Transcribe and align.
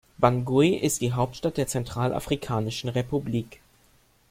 Bangui 0.17 0.73
ist 0.77 1.01
die 1.01 1.11
Hauptstadt 1.13 1.57
der 1.57 1.67
Zentralafrikanischen 1.67 2.89
Republik. 2.89 3.61